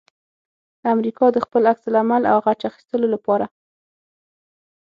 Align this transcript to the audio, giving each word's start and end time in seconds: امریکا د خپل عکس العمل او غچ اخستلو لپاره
امریکا 0.93 1.25
د 1.31 1.37
خپل 1.45 1.63
عکس 1.71 1.83
العمل 1.89 2.23
او 2.31 2.37
غچ 2.45 2.61
اخستلو 2.69 3.07
لپاره 3.15 3.45